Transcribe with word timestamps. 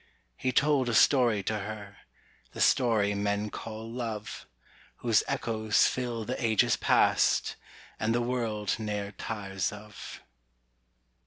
He 0.35 0.51
told 0.51 0.89
a 0.89 0.95
story 0.95 1.43
to 1.43 1.59
her, 1.59 1.97
The 2.53 2.59
story 2.59 3.13
men 3.13 3.51
call 3.51 3.87
Love, 3.87 4.47
Whose 4.97 5.21
echoes 5.27 5.85
fill 5.85 6.25
the 6.25 6.43
ages 6.43 6.75
past, 6.75 7.55
And 7.99 8.11
the 8.15 8.19
world 8.19 8.77
ne'er 8.79 9.11
tires 9.11 9.71
of. 9.71 10.19